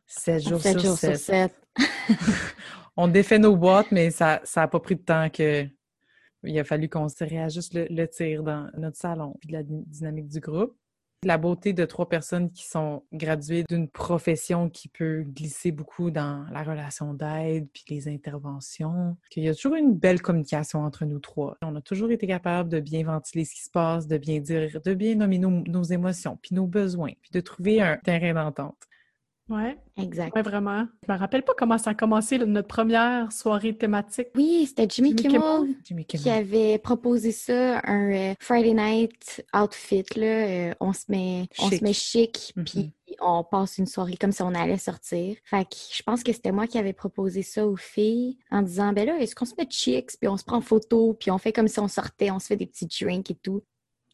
7 0.06 0.48
jours, 0.48 0.60
sur, 0.60 1.16
7. 1.16 1.54
on 2.96 3.08
défait 3.08 3.38
nos 3.38 3.56
boîtes, 3.56 3.90
mais 3.90 4.10
ça 4.10 4.40
n'a 4.56 4.68
pas 4.68 4.80
pris 4.80 4.96
de 4.96 5.02
temps 5.02 5.28
que 5.28 5.66
il 6.44 6.58
a 6.58 6.64
fallu 6.64 6.88
qu'on 6.88 7.08
se 7.08 7.22
réajuste 7.22 7.74
le, 7.74 7.86
le 7.90 8.08
tir 8.08 8.42
dans 8.42 8.68
notre 8.76 8.96
salon, 8.96 9.36
puis 9.40 9.48
de 9.48 9.52
la 9.52 9.62
dynamique 9.62 10.28
du 10.28 10.40
groupe 10.40 10.74
la 11.24 11.38
beauté 11.38 11.72
de 11.72 11.84
trois 11.84 12.08
personnes 12.08 12.50
qui 12.50 12.66
sont 12.66 13.04
graduées 13.12 13.64
d'une 13.68 13.88
profession 13.88 14.68
qui 14.68 14.88
peut 14.88 15.22
glisser 15.22 15.70
beaucoup 15.70 16.10
dans 16.10 16.44
la 16.52 16.62
relation 16.62 17.14
d'aide 17.14 17.68
puis 17.72 17.84
les 17.90 18.08
interventions, 18.08 19.16
qu'il 19.30 19.44
y 19.44 19.48
a 19.48 19.54
toujours 19.54 19.76
une 19.76 19.94
belle 19.94 20.20
communication 20.20 20.80
entre 20.80 21.04
nous 21.04 21.20
trois. 21.20 21.56
On 21.62 21.76
a 21.76 21.80
toujours 21.80 22.10
été 22.10 22.26
capable 22.26 22.68
de 22.68 22.80
bien 22.80 23.04
ventiler 23.04 23.44
ce 23.44 23.54
qui 23.54 23.62
se 23.62 23.70
passe, 23.70 24.06
de 24.06 24.18
bien 24.18 24.40
dire, 24.40 24.80
de 24.84 24.94
bien 24.94 25.14
nommer 25.14 25.38
nos, 25.38 25.50
nos 25.50 25.82
émotions 25.84 26.38
puis 26.42 26.54
nos 26.54 26.66
besoins, 26.66 27.12
puis 27.20 27.30
de 27.32 27.40
trouver 27.40 27.80
un 27.80 27.96
terrain 27.98 28.34
d'entente. 28.34 28.76
Ouais. 29.52 29.76
Exact. 29.98 30.34
Ouais, 30.34 30.40
vraiment. 30.40 30.86
Je 31.06 31.12
me 31.12 31.18
rappelle 31.18 31.42
pas 31.42 31.52
comment 31.56 31.76
ça 31.76 31.90
a 31.90 31.94
commencé 31.94 32.38
notre 32.38 32.68
première 32.68 33.30
soirée 33.30 33.76
thématique. 33.76 34.28
Oui, 34.34 34.64
c'était 34.66 34.86
Jimmy, 34.88 35.14
Kimmel, 35.14 35.76
qui 36.08 36.30
avait 36.30 36.78
proposé 36.78 37.32
ça, 37.32 37.80
un 37.84 38.12
euh, 38.12 38.34
Friday 38.40 38.72
night 38.72 39.44
outfit. 39.54 40.04
Là. 40.16 40.26
Euh, 40.70 40.74
on 40.80 40.94
se 40.94 41.04
met 41.08 41.46
chic, 41.52 41.64
on 41.64 41.70
se 41.70 41.84
met 41.84 41.92
chic 41.92 42.54
mm-hmm. 42.56 42.64
puis 42.64 42.92
on 43.20 43.44
passe 43.44 43.76
une 43.76 43.86
soirée 43.86 44.16
comme 44.16 44.32
si 44.32 44.40
on 44.40 44.54
allait 44.54 44.78
sortir. 44.78 45.36
Fait 45.44 45.64
que 45.64 45.76
je 45.94 46.02
pense 46.02 46.22
que 46.22 46.32
c'était 46.32 46.52
moi 46.52 46.66
qui 46.66 46.78
avais 46.78 46.94
proposé 46.94 47.42
ça 47.42 47.66
aux 47.66 47.76
filles 47.76 48.38
en 48.50 48.62
disant 48.62 48.94
ben 48.94 49.06
là, 49.06 49.18
est-ce 49.20 49.34
qu'on 49.34 49.44
se 49.44 49.54
met 49.58 49.66
chic, 49.68 50.10
puis 50.18 50.28
on 50.28 50.38
se 50.38 50.44
prend 50.44 50.56
en 50.56 50.62
photo, 50.62 51.12
puis 51.12 51.30
on 51.30 51.36
fait 51.36 51.52
comme 51.52 51.68
si 51.68 51.78
on 51.80 51.88
sortait, 51.88 52.30
on 52.30 52.38
se 52.38 52.46
fait 52.46 52.56
des 52.56 52.66
petits 52.66 52.86
drinks 52.86 53.30
et 53.30 53.34
tout. 53.34 53.62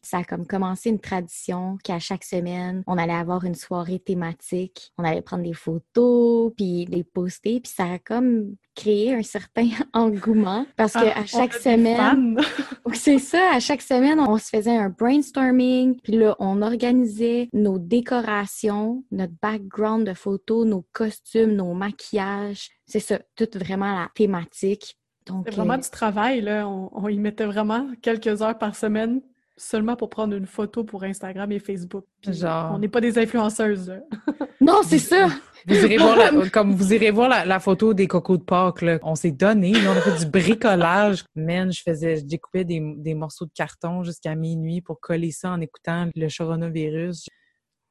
Ça 0.01 0.19
a 0.19 0.23
comme 0.23 0.45
commencé 0.45 0.89
une 0.89 0.99
tradition 0.99 1.77
qu'à 1.83 1.99
chaque 1.99 2.23
semaine, 2.23 2.83
on 2.87 2.97
allait 2.97 3.13
avoir 3.13 3.43
une 3.43 3.55
soirée 3.55 3.99
thématique. 3.99 4.91
On 4.97 5.03
allait 5.03 5.21
prendre 5.21 5.43
des 5.43 5.53
photos, 5.53 6.51
puis 6.55 6.85
les 6.85 7.03
poster, 7.03 7.59
puis 7.59 7.71
ça 7.71 7.85
a 7.93 7.99
comme 7.99 8.55
créé 8.75 9.13
un 9.13 9.23
certain 9.23 9.67
engouement 9.93 10.65
parce 10.77 10.93
que 10.93 10.99
ah, 10.99 11.19
à 11.19 11.25
chaque 11.25 11.53
semaine, 11.53 12.39
c'est 12.93 13.19
ça, 13.19 13.51
à 13.53 13.59
chaque 13.59 13.81
semaine, 13.81 14.19
on 14.19 14.37
se 14.37 14.49
faisait 14.49 14.75
un 14.75 14.89
brainstorming, 14.89 15.99
puis 16.01 16.13
là, 16.13 16.35
on 16.39 16.61
organisait 16.61 17.49
nos 17.53 17.77
décorations, 17.77 19.03
notre 19.11 19.33
background 19.41 20.07
de 20.07 20.13
photos, 20.13 20.65
nos 20.65 20.85
costumes, 20.93 21.55
nos 21.55 21.73
maquillages. 21.73 22.69
C'est 22.85 22.99
ça, 22.99 23.19
tout 23.35 23.47
vraiment 23.55 23.93
la 23.93 24.09
thématique 24.15 24.97
Donc, 25.25 25.45
C'est 25.49 25.55
vraiment 25.55 25.73
euh, 25.73 25.77
du 25.77 25.89
travail, 25.89 26.41
là. 26.41 26.67
On, 26.67 26.89
on 26.93 27.07
y 27.09 27.17
mettait 27.17 27.45
vraiment 27.45 27.87
quelques 28.01 28.41
heures 28.41 28.57
par 28.57 28.75
semaine 28.75 29.21
seulement 29.59 29.95
pour 29.95 30.09
prendre 30.09 30.35
une 30.35 30.45
photo 30.45 30.83
pour 30.83 31.03
Instagram 31.03 31.51
et 31.51 31.59
Facebook. 31.59 32.05
Puis 32.21 32.33
Genre. 32.33 32.71
On 32.73 32.79
n'est 32.79 32.87
pas 32.87 33.01
des 33.01 33.17
influenceuses, 33.17 33.89
là. 33.89 33.99
Non, 34.61 34.81
c'est 34.83 34.99
ça! 34.99 35.29
Vous 35.67 35.75
irez 35.75 35.97
voir 35.97 36.17
la, 36.17 36.49
comme 36.49 36.73
vous 36.73 36.93
irez 36.93 37.11
voir 37.11 37.29
la, 37.29 37.45
la 37.45 37.59
photo 37.59 37.93
des 37.93 38.07
cocos 38.07 38.37
de 38.37 38.43
Pâques, 38.43 38.81
là. 38.81 38.99
On 39.03 39.15
s'est 39.15 39.31
donné, 39.31 39.73
on 39.87 39.91
a 39.91 40.01
fait 40.01 40.25
du 40.25 40.29
bricolage. 40.29 41.23
Man, 41.35 41.71
je 41.71 41.81
faisais, 41.81 42.17
je 42.17 42.25
découpais 42.25 42.65
des, 42.65 42.81
des 42.97 43.13
morceaux 43.13 43.45
de 43.45 43.51
carton 43.53 44.03
jusqu'à 44.03 44.35
minuit 44.35 44.81
pour 44.81 44.99
coller 44.99 45.31
ça 45.31 45.51
en 45.51 45.61
écoutant 45.61 46.09
le 46.15 46.27
coronavirus. 46.35 47.27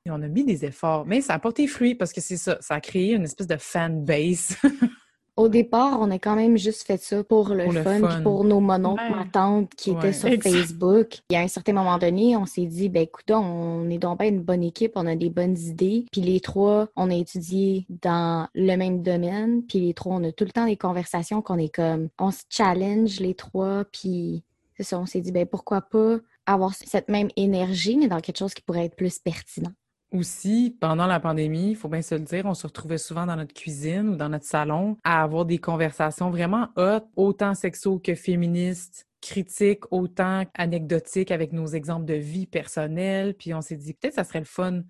Et 0.07 0.11
on 0.11 0.23
a 0.23 0.29
mis 0.29 0.45
des 0.45 0.65
efforts, 0.65 1.07
mais 1.07 1.21
ça 1.21 1.35
a 1.35 1.39
porté 1.39 1.67
fruit 1.67 1.95
parce 1.95 2.13
que 2.13 2.21
c'est 2.21 2.37
ça, 2.37 2.59
ça 2.61 2.75
a 2.75 2.81
créé 2.81 3.15
une 3.15 3.25
espèce 3.25 3.47
de 3.47 3.57
fan 3.57 4.05
base. 4.05 4.57
Au 5.39 5.49
départ, 5.49 5.99
on 6.01 6.11
a 6.11 6.19
quand 6.19 6.35
même 6.35 6.57
juste 6.59 6.83
fait 6.85 7.01
ça 7.01 7.23
pour 7.23 7.51
le 7.51 7.63
Pour 7.65 7.73
le 7.73 7.83
fun, 7.85 8.23
pour 8.25 8.43
nos 8.43 8.59
mononcles, 8.59 9.05
Ouais. 9.05 9.17
ma 9.19 9.25
tante 9.25 9.73
qui 9.77 9.93
étaient 9.93 10.13
sur 10.13 10.29
Exact. 10.29 10.53
Facebook. 10.53 11.19
Et 11.31 11.37
à 11.37 11.41
un 11.43 11.47
certain 11.47 11.73
moment 11.75 11.97
donné, 11.97 12.37
on 12.37 12.45
s'est 12.45 12.67
dit, 12.67 12.89
ben 12.89 13.05
écoute, 13.05 13.31
on 13.31 13.89
est 13.89 13.99
donc 13.99 14.19
bien 14.19 14.29
une 14.31 14.43
bonne 14.43 14.65
équipe, 14.65 14.93
on 14.97 15.07
a 15.07 15.15
des 15.15 15.31
bonnes 15.31 15.57
idées. 15.57 16.07
Puis 16.11 16.23
les 16.23 16.41
trois, 16.41 16.89
on 16.97 17.09
a 17.09 17.15
étudié 17.15 17.87
dans 18.03 18.49
le 18.53 18.77
même 18.77 19.03
domaine. 19.03 19.63
Puis 19.63 19.79
les 19.79 19.95
trois, 19.95 20.17
on 20.17 20.25
a 20.25 20.33
tout 20.33 20.45
le 20.45 20.51
temps 20.51 20.67
des 20.67 20.77
conversations 20.77 21.41
qu'on 21.41 21.59
est 21.59 21.73
comme, 21.73 22.09
on 22.19 22.33
se 22.33 22.43
challenge 22.51 23.21
les 23.21 23.35
trois. 23.35 23.85
Puis 23.93 24.43
c'est 24.77 24.83
ça, 24.83 24.99
on 24.99 25.07
s'est 25.07 25.21
dit, 25.21 25.31
ben 25.31 25.47
pourquoi 25.47 25.83
pas 25.83 26.17
avoir 26.47 26.75
cette 26.75 27.09
même 27.09 27.29
énergie, 27.37 27.97
mais 27.97 28.09
dans 28.09 28.21
quelque 28.21 28.39
chose 28.39 28.55
qui 28.55 28.63
pourrait 28.63 28.87
être 28.87 28.97
plus 28.97 29.21
pertinent. 29.21 29.71
Aussi, 30.11 30.75
pendant 30.81 31.07
la 31.07 31.21
pandémie, 31.21 31.71
il 31.71 31.77
faut 31.77 31.89
bien 31.89 32.01
se 32.01 32.15
le 32.15 32.23
dire, 32.23 32.47
on 32.47 32.55
se 32.55 32.67
retrouvait 32.67 32.97
souvent 32.97 33.27
dans 33.27 33.37
notre 33.37 33.53
cuisine 33.53 34.09
ou 34.09 34.17
dans 34.17 34.31
notre 34.31 34.47
salon 34.47 34.97
à 35.05 35.23
avoir 35.23 35.45
des 35.45 35.59
conversations 35.59 36.31
vraiment 36.31 36.69
hot, 36.77 37.01
autant 37.15 37.55
sexo 37.55 37.99
que 37.99 38.15
féministes, 38.15 39.07
critiques, 39.21 39.85
autant 39.93 40.45
anecdotiques 40.55 41.31
avec 41.31 41.53
nos 41.53 41.67
exemples 41.67 42.07
de 42.07 42.15
vie 42.15 42.47
personnelle. 42.47 43.35
Puis 43.35 43.53
on 43.53 43.61
s'est 43.61 43.77
dit, 43.77 43.93
peut-être 43.93 44.15
ça 44.15 44.25
serait 44.25 44.39
le 44.39 44.47
fun. 44.47 44.81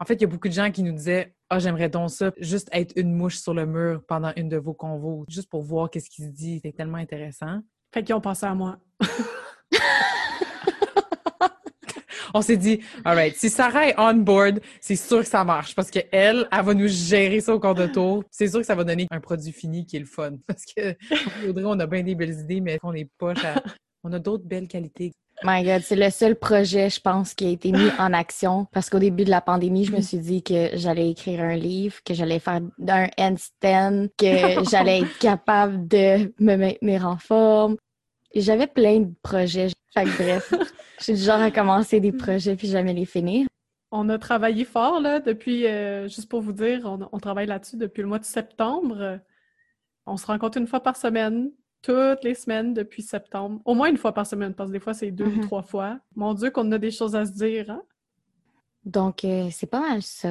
En 0.00 0.04
fait, 0.04 0.14
il 0.14 0.22
y 0.22 0.24
a 0.24 0.28
beaucoup 0.28 0.48
de 0.48 0.54
gens 0.54 0.72
qui 0.72 0.82
nous 0.82 0.92
disaient, 0.92 1.34
ah, 1.50 1.60
j'aimerais 1.60 1.88
donc 1.88 2.10
ça, 2.10 2.32
juste 2.38 2.68
être 2.72 2.92
une 2.96 3.14
mouche 3.14 3.36
sur 3.36 3.54
le 3.54 3.66
mur 3.66 4.02
pendant 4.08 4.32
une 4.36 4.48
de 4.48 4.56
vos 4.56 4.74
convos, 4.74 5.24
juste 5.28 5.48
pour 5.48 5.62
voir 5.62 5.88
qu'est-ce 5.88 6.10
qui 6.10 6.22
se 6.22 6.30
dit. 6.30 6.60
C'est 6.64 6.72
tellement 6.72 6.98
intéressant. 6.98 7.60
Fait 7.92 8.02
qu'ils 8.02 8.14
ont 8.16 8.20
pensé 8.20 8.44
à 8.44 8.54
moi. 8.54 8.78
On 12.36 12.42
s'est 12.42 12.56
dit, 12.56 12.80
all 13.04 13.14
right, 13.14 13.36
si 13.36 13.48
Sarah 13.48 13.88
est 13.88 13.94
on 13.96 14.14
board, 14.14 14.60
c'est 14.80 14.96
sûr 14.96 15.20
que 15.20 15.28
ça 15.28 15.44
marche 15.44 15.74
parce 15.76 15.88
qu'elle, 15.88 16.08
elle 16.50 16.64
va 16.64 16.74
nous 16.74 16.88
gérer 16.88 17.40
ça 17.40 17.54
au 17.54 17.60
cours 17.60 17.76
de 17.76 17.86
tour. 17.86 18.24
C'est 18.28 18.48
sûr 18.48 18.58
que 18.58 18.66
ça 18.66 18.74
va 18.74 18.82
donner 18.82 19.06
un 19.12 19.20
produit 19.20 19.52
fini 19.52 19.86
qui 19.86 19.96
est 19.96 20.00
le 20.00 20.04
fun. 20.04 20.32
Parce 20.46 20.64
que 20.64 20.96
Audrey, 21.48 21.64
on 21.64 21.78
a 21.78 21.86
bien 21.86 22.02
des 22.02 22.16
belles 22.16 22.38
idées, 22.40 22.60
mais 22.60 22.78
on 22.82 22.92
est 22.92 23.08
poche 23.18 23.44
à... 23.44 23.62
On 24.02 24.12
a 24.12 24.18
d'autres 24.18 24.44
belles 24.44 24.68
qualités. 24.68 25.12
My 25.42 25.64
God, 25.64 25.82
c'est 25.82 25.96
le 25.96 26.10
seul 26.10 26.36
projet, 26.36 26.90
je 26.90 27.00
pense, 27.00 27.34
qui 27.34 27.46
a 27.46 27.50
été 27.50 27.72
mis 27.72 27.90
en 27.98 28.12
action 28.12 28.66
parce 28.72 28.90
qu'au 28.90 28.98
début 28.98 29.24
de 29.24 29.30
la 29.30 29.40
pandémie, 29.40 29.84
je 29.84 29.92
me 29.92 30.00
suis 30.00 30.18
dit 30.18 30.42
que 30.42 30.70
j'allais 30.74 31.10
écrire 31.10 31.40
un 31.40 31.56
livre, 31.56 31.96
que 32.04 32.14
j'allais 32.14 32.38
faire 32.38 32.60
un 32.88 33.08
handstand, 33.18 34.08
que 34.18 34.64
j'allais 34.70 35.00
être 35.00 35.18
capable 35.18 35.88
de 35.88 36.32
me 36.38 36.56
maintenir 36.56 37.06
en 37.06 37.16
forme. 37.16 37.76
J'avais 38.34 38.66
plein 38.66 39.00
de 39.00 39.12
projets. 39.22 39.68
Fait 39.92 40.04
que 40.04 40.16
bref, 40.16 40.52
suis 40.98 41.14
du 41.14 41.20
genre 41.22 41.40
à 41.40 41.50
commencer 41.50 42.00
des 42.00 42.12
projets 42.12 42.56
puis 42.56 42.68
jamais 42.68 42.92
les 42.92 43.04
finir. 43.04 43.46
On 43.92 44.08
a 44.08 44.18
travaillé 44.18 44.64
fort, 44.64 45.00
là, 45.00 45.20
depuis, 45.20 45.66
euh, 45.66 46.08
juste 46.08 46.28
pour 46.28 46.40
vous 46.40 46.52
dire, 46.52 46.80
on, 46.84 47.08
on 47.12 47.18
travaille 47.20 47.46
là-dessus 47.46 47.76
depuis 47.76 48.02
le 48.02 48.08
mois 48.08 48.18
de 48.18 48.24
septembre. 48.24 49.20
On 50.06 50.16
se 50.16 50.26
rencontre 50.26 50.58
une 50.58 50.66
fois 50.66 50.80
par 50.80 50.96
semaine, 50.96 51.52
toutes 51.80 52.24
les 52.24 52.34
semaines 52.34 52.74
depuis 52.74 53.02
septembre. 53.02 53.60
Au 53.64 53.74
moins 53.74 53.88
une 53.88 53.96
fois 53.96 54.12
par 54.12 54.26
semaine, 54.26 54.52
parce 54.52 54.70
que 54.70 54.72
des 54.72 54.80
fois, 54.80 54.94
c'est 54.94 55.12
deux 55.12 55.26
ou 55.26 55.36
Mhm. 55.36 55.40
trois 55.42 55.62
fois. 55.62 56.00
Mon 56.16 56.34
Dieu, 56.34 56.50
qu'on 56.50 56.70
a 56.72 56.78
des 56.78 56.90
choses 56.90 57.14
à 57.14 57.24
se 57.24 57.32
dire, 57.32 57.70
hein? 57.70 57.82
Donc, 58.84 59.24
euh, 59.24 59.48
c'est 59.50 59.66
pas 59.66 59.80
mal 59.80 60.02
ça. 60.02 60.28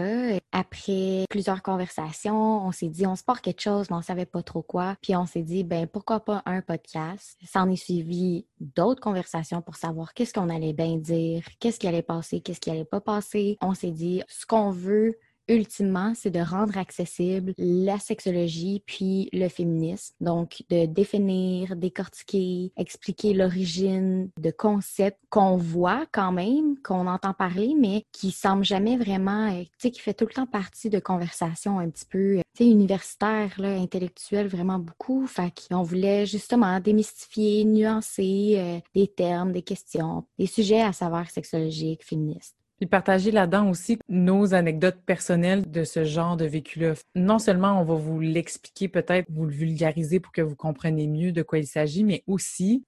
Après 0.51 1.25
plusieurs 1.29 1.63
conversations, 1.63 2.65
on 2.65 2.71
s'est 2.71 2.89
dit, 2.89 3.07
on 3.07 3.15
se 3.15 3.23
part 3.23 3.41
quelque 3.41 3.61
chose, 3.61 3.89
mais 3.89 3.95
on 3.95 4.01
savait 4.01 4.27
pas 4.27 4.43
trop 4.43 4.61
quoi. 4.61 4.95
Puis 5.01 5.15
on 5.15 5.25
s'est 5.25 5.41
dit, 5.41 5.63
ben 5.63 5.87
pourquoi 5.87 6.19
pas 6.19 6.43
un 6.45 6.61
podcast? 6.61 7.37
Ça 7.43 7.63
en 7.63 7.69
est 7.69 7.75
suivi 7.75 8.45
d'autres 8.59 9.01
conversations 9.01 9.61
pour 9.61 9.75
savoir 9.75 10.13
qu'est-ce 10.13 10.33
qu'on 10.33 10.49
allait 10.49 10.73
bien 10.73 10.97
dire, 10.97 11.43
qu'est-ce 11.59 11.79
qui 11.79 11.87
allait 11.87 12.03
passer, 12.03 12.41
qu'est-ce 12.41 12.59
qui 12.59 12.69
allait 12.69 12.85
pas 12.85 13.01
passer. 13.01 13.57
On 13.61 13.73
s'est 13.73 13.91
dit, 13.91 14.21
ce 14.27 14.45
qu'on 14.45 14.69
veut 14.69 15.17
ultimement, 15.53 16.13
c'est 16.15 16.31
de 16.31 16.39
rendre 16.39 16.77
accessible 16.77 17.53
la 17.57 17.99
sexologie 17.99 18.83
puis 18.85 19.29
le 19.33 19.47
féminisme. 19.47 20.15
Donc, 20.21 20.63
de 20.69 20.85
définir, 20.85 21.75
décortiquer, 21.75 22.71
expliquer 22.77 23.33
l'origine 23.33 24.29
de 24.37 24.51
concepts 24.51 25.19
qu'on 25.29 25.57
voit 25.57 26.05
quand 26.11 26.31
même, 26.31 26.77
qu'on 26.83 27.07
entend 27.07 27.33
parler, 27.33 27.73
mais 27.77 28.05
qui 28.11 28.31
semblent 28.31 28.63
jamais 28.63 28.97
vraiment, 28.97 29.51
euh, 29.51 29.63
tu 29.63 29.69
sais, 29.79 29.91
qui 29.91 29.99
fait 29.99 30.13
tout 30.13 30.25
le 30.25 30.33
temps 30.33 30.45
partie 30.45 30.89
de 30.89 30.99
conversations 30.99 31.79
un 31.79 31.89
petit 31.89 32.05
peu, 32.05 32.37
euh, 32.37 32.41
tu 32.55 32.63
sais, 32.63 32.69
universitaires, 32.69 33.59
intellectuelles, 33.59 34.47
vraiment 34.47 34.79
beaucoup. 34.79 35.25
Fait 35.27 35.51
qu'on 35.69 35.83
voulait 35.83 36.25
justement 36.25 36.79
démystifier, 36.79 37.65
nuancer 37.65 38.55
euh, 38.57 38.79
des 38.93 39.07
termes, 39.07 39.51
des 39.51 39.63
questions, 39.63 40.25
des 40.37 40.47
sujets 40.47 40.81
à 40.81 40.93
savoir 40.93 41.29
sexologiques, 41.29 42.03
féministes. 42.03 42.55
Puis 42.77 42.87
partager 42.87 43.31
là-dedans 43.31 43.69
aussi 43.69 43.99
nos 44.09 44.53
anecdotes 44.53 44.99
personnelles 45.05 45.69
de 45.69 45.83
ce 45.83 46.03
genre 46.03 46.37
de 46.37 46.45
vécu-là. 46.45 46.93
Non 47.15 47.39
seulement 47.39 47.79
on 47.79 47.83
va 47.83 47.95
vous 47.95 48.19
l'expliquer, 48.19 48.87
peut-être 48.87 49.27
vous 49.29 49.45
le 49.45 49.53
vulgariser 49.53 50.19
pour 50.19 50.31
que 50.31 50.41
vous 50.41 50.55
compreniez 50.55 51.07
mieux 51.07 51.31
de 51.31 51.43
quoi 51.43 51.59
il 51.59 51.67
s'agit, 51.67 52.03
mais 52.03 52.23
aussi 52.27 52.83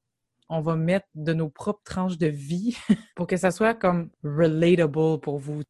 on 0.50 0.62
va 0.62 0.75
mettre 0.75 1.08
de 1.15 1.34
nos 1.34 1.50
propres 1.50 1.82
tranches 1.84 2.18
de 2.18 2.27
vie 2.27 2.77
pour 3.15 3.27
que 3.27 3.38
ça 3.38 3.51
soit 3.51 3.74
comme 3.74 4.10
relatable 4.24 5.20
pour 5.20 5.38
vous, 5.38 5.63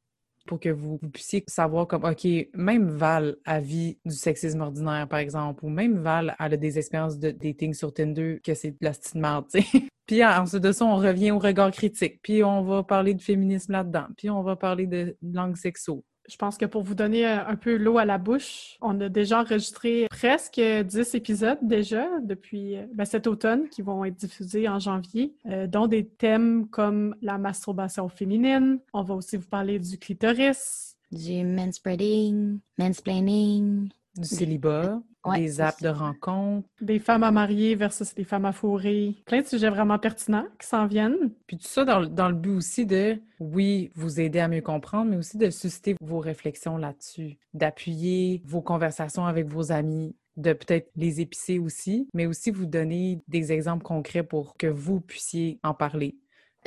pour 0.45 0.59
que 0.59 0.69
vous, 0.69 0.97
puissiez 0.97 1.43
savoir 1.47 1.87
comme, 1.87 2.03
OK, 2.03 2.27
même 2.53 2.89
Val 2.89 3.37
a 3.45 3.59
vie 3.59 3.97
du 4.05 4.15
sexisme 4.15 4.61
ordinaire, 4.61 5.07
par 5.07 5.19
exemple, 5.19 5.65
ou 5.65 5.69
même 5.69 5.97
Val 5.97 6.35
a 6.37 6.49
des 6.49 6.77
expériences 6.77 7.19
de 7.19 7.31
dating 7.31 7.73
sur 7.73 7.93
Tinder 7.93 8.39
que 8.43 8.53
c'est 8.53 8.71
de 8.71 8.77
la 8.81 8.91
petite 8.91 9.15
merde, 9.15 9.45
tu 9.51 9.61
sais. 9.61 9.81
Puis 10.05 10.23
ensuite 10.23 10.61
de 10.61 10.71
ça, 10.71 10.85
on 10.85 10.97
revient 10.97 11.31
au 11.31 11.39
regard 11.39 11.71
critique. 11.71 12.19
Puis 12.21 12.43
on 12.43 12.63
va 12.63 12.83
parler 12.83 13.15
de 13.15 13.21
féminisme 13.21 13.71
là-dedans. 13.71 14.05
Puis 14.15 14.29
on 14.29 14.43
va 14.43 14.55
parler 14.55 14.85
de 14.85 15.17
langue 15.23 15.55
sexo. 15.55 16.03
Je 16.27 16.37
pense 16.37 16.57
que 16.57 16.65
pour 16.65 16.83
vous 16.83 16.95
donner 16.95 17.27
euh, 17.27 17.45
un 17.45 17.55
peu 17.55 17.77
l'eau 17.77 17.97
à 17.97 18.05
la 18.05 18.17
bouche, 18.17 18.77
on 18.81 18.99
a 19.01 19.09
déjà 19.09 19.41
enregistré 19.41 20.07
presque 20.09 20.59
10 20.59 21.15
épisodes 21.15 21.59
déjà 21.61 22.07
depuis 22.21 22.77
euh, 22.77 22.85
ben, 22.93 23.05
cet 23.05 23.27
automne 23.27 23.69
qui 23.69 23.81
vont 23.81 24.03
être 24.05 24.15
diffusés 24.15 24.67
en 24.67 24.79
janvier, 24.79 25.35
euh, 25.45 25.67
dont 25.67 25.87
des 25.87 26.05
thèmes 26.05 26.67
comme 26.69 27.15
la 27.21 27.37
masturbation 27.37 28.09
féminine. 28.09 28.79
On 28.93 29.03
va 29.03 29.15
aussi 29.15 29.37
vous 29.37 29.47
parler 29.47 29.79
du 29.79 29.97
clitoris, 29.97 30.97
Du 31.11 31.43
manspreading, 31.43 32.59
mansplaining. 32.77 33.89
Du 34.17 34.23
célibat, 34.23 35.01
Ouais, 35.25 35.39
des 35.39 35.61
apps 35.61 35.81
de 35.81 35.89
rencontres. 35.89 36.67
des 36.81 36.99
femmes 36.99 37.23
à 37.23 37.31
marier 37.31 37.75
versus 37.75 38.13
des 38.15 38.23
femmes 38.23 38.45
à 38.45 38.51
fourrer. 38.51 39.15
Plein 39.25 39.41
de 39.41 39.47
sujets 39.47 39.69
vraiment 39.69 39.97
pertinents 39.99 40.45
qui 40.59 40.67
s'en 40.67 40.85
viennent. 40.87 41.31
Puis 41.47 41.57
tout 41.57 41.67
ça 41.67 41.83
dans, 41.85 41.99
le- 41.99 42.07
dans 42.07 42.29
le 42.29 42.35
but 42.35 42.51
aussi 42.55 42.85
de, 42.85 43.19
oui, 43.39 43.91
vous 43.95 44.19
aider 44.19 44.39
à 44.39 44.47
mieux 44.47 44.61
comprendre, 44.61 45.09
mais 45.11 45.17
aussi 45.17 45.37
de 45.37 45.49
susciter 45.49 45.95
vos 46.01 46.19
réflexions 46.19 46.77
là-dessus, 46.77 47.37
d'appuyer 47.53 48.41
vos 48.45 48.61
conversations 48.61 49.25
avec 49.25 49.47
vos 49.47 49.71
amis, 49.71 50.15
de 50.37 50.51
peut-être 50.53 50.89
les 50.95 51.21
épicer 51.21 51.59
aussi, 51.59 52.09
mais 52.13 52.25
aussi 52.25 52.51
vous 52.51 52.65
donner 52.65 53.19
des 53.27 53.51
exemples 53.53 53.83
concrets 53.83 54.23
pour 54.23 54.57
que 54.57 54.67
vous 54.67 54.99
puissiez 54.99 55.59
en 55.63 55.73
parler. 55.73 56.17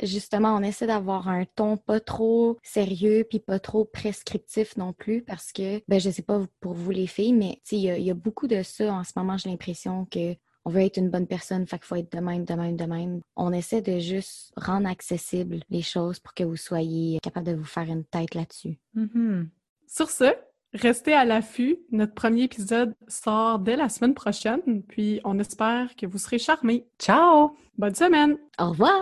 Justement, 0.03 0.55
on 0.55 0.61
essaie 0.61 0.87
d'avoir 0.87 1.27
un 1.27 1.45
ton 1.45 1.77
pas 1.77 1.99
trop 1.99 2.57
sérieux 2.63 3.25
puis 3.29 3.39
pas 3.39 3.59
trop 3.59 3.85
prescriptif 3.85 4.77
non 4.77 4.93
plus 4.93 5.21
parce 5.21 5.51
que, 5.51 5.81
ben, 5.87 5.99
je 5.99 6.09
sais 6.09 6.21
pas 6.21 6.41
pour 6.59 6.73
vous 6.73 6.91
les 6.91 7.07
filles, 7.07 7.33
mais 7.33 7.55
tu 7.63 7.71
sais, 7.71 7.75
il 7.77 7.81
y, 7.83 7.89
a- 7.89 7.97
il 7.97 8.05
y 8.05 8.11
a 8.11 8.15
beaucoup 8.15 8.47
de 8.47 8.61
ça 8.63 8.93
en 8.93 9.03
ce 9.03 9.11
moment. 9.15 9.37
J'ai 9.37 9.49
l'impression 9.49 10.05
que 10.05 10.35
on 10.65 10.71
veut 10.71 10.81
être 10.81 10.97
une 10.97 11.09
bonne 11.09 11.25
personne, 11.25 11.65
fait 11.65 11.77
qu'il 11.77 11.85
faut 11.85 11.95
être 11.95 12.11
de 12.11 12.19
même, 12.19 12.43
de 12.43 12.53
même, 12.53 12.75
de 12.75 12.83
même. 12.83 13.21
On 13.37 13.53
essaie 13.53 13.81
de 13.81 13.97
juste 13.99 14.51
rendre 14.57 14.87
accessibles 14.89 15.61
les 15.69 15.81
choses 15.81 16.19
pour 16.19 16.33
que 16.33 16.43
vous 16.43 16.57
soyez 16.57 17.17
capable 17.23 17.47
de 17.47 17.53
vous 17.55 17.63
faire 17.63 17.87
une 17.89 18.03
tête 18.03 18.35
là-dessus. 18.35 18.77
Mhm. 18.93 19.49
Sur 19.87 20.09
ce, 20.09 20.25
restez 20.73 21.13
à 21.13 21.23
l'affût. 21.25 21.77
Notre 21.91 22.13
premier 22.13 22.43
épisode 22.43 22.93
sort 23.07 23.57
dès 23.59 23.77
la 23.77 23.87
semaine 23.89 24.13
prochaine, 24.13 24.83
puis 24.87 25.21
on 25.23 25.39
espère 25.39 25.95
que 25.95 26.05
vous 26.05 26.17
serez 26.19 26.37
charmés. 26.39 26.85
Ciao! 26.99 27.55
Bonne 27.77 27.95
semaine! 27.95 28.37
Au 28.59 28.69
revoir! 28.71 29.01